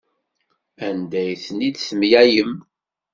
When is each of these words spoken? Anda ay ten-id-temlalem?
Anda 0.87 1.19
ay 1.23 1.33
ten-id-temlalem? 1.45 2.53